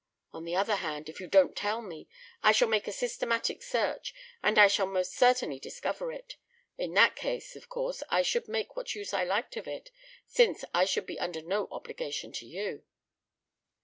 [0.33, 2.09] On the other hand, if you don't tell me
[2.41, 6.37] I shall make a systematic search, and I shall most certainly discover it.
[6.75, 9.91] In that case, of course, I should make what use I liked of it,
[10.25, 12.83] since I should be under no obligation to you."